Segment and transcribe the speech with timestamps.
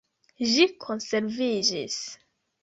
[0.53, 1.99] Ĝi konserviĝis.